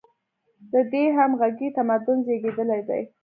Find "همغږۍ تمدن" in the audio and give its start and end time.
1.17-2.17